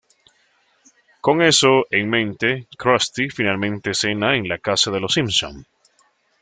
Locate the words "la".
4.49-4.57